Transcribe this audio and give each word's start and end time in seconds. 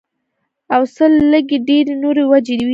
او 0.75 0.81
څۀ 0.93 1.05
لږې 1.31 1.57
ډېرې 1.67 1.93
نورې 2.03 2.23
وجې 2.31 2.55
وي 2.65 2.69